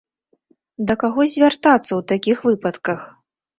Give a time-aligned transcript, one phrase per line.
[0.91, 3.07] Да каго звяртацца ў такіх выпадках?